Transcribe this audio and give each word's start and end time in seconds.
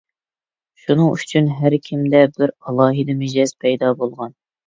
شۇنىڭ 0.83 1.09
ئۈچۈن 1.17 1.51
ھەر 1.59 1.75
كىمدە 1.89 2.23
بىر 2.39 2.53
ئالاھىدە 2.71 3.17
مىجەز 3.21 3.53
پەيدا 3.67 3.93
بولغان. 4.01 4.35